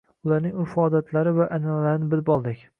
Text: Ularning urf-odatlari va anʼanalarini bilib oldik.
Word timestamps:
Ularning 0.27 0.55
urf-odatlari 0.63 1.35
va 1.41 1.49
anʼanalarini 1.59 2.13
bilib 2.17 2.37
oldik. 2.39 2.69